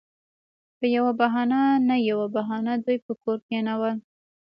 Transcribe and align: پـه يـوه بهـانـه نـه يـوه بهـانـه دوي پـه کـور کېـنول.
پـه 0.77 0.85
يـوه 0.95 1.11
بهـانـه 1.19 1.61
نـه 1.87 1.95
يـوه 2.07 2.25
بهـانـه 2.35 2.73
دوي 2.83 2.97
پـه 3.05 3.13
کـور 3.21 3.37
کېـنول. 3.47 3.95